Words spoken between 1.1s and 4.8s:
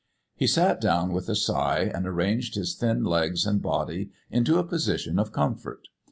with a sigh and arranged his thin legs and body into a